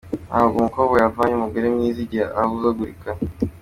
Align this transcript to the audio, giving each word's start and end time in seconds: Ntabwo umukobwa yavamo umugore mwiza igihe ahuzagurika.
Ntabwo 0.29 0.55
umukobwa 0.57 0.95
yavamo 0.97 1.35
umugore 1.37 1.67
mwiza 1.73 1.99
igihe 2.05 2.25
ahuzagurika. 2.41 3.09